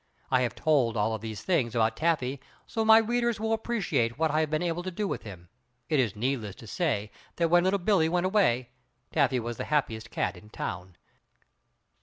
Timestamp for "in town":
10.35-10.95